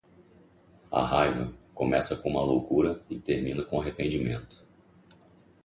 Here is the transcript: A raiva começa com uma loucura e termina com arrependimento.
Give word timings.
A 0.91 1.05
raiva 1.05 1.53
começa 1.75 2.15
com 2.15 2.29
uma 2.31 2.41
loucura 2.41 2.99
e 3.07 3.19
termina 3.19 3.63
com 3.63 3.79
arrependimento. 3.79 4.65